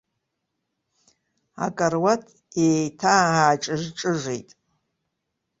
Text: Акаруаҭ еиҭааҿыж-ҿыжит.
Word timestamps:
Акаруаҭ 1.65 2.23
еиҭааҿыж-ҿыжит. 2.65 4.49